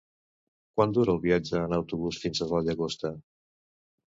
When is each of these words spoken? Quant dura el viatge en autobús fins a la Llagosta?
Quant 0.77 0.95
dura 0.99 1.13
el 1.13 1.21
viatge 1.27 1.61
en 1.65 1.75
autobús 1.79 2.19
fins 2.25 2.41
a 2.41 2.49
la 2.55 2.63
Llagosta? 2.69 3.13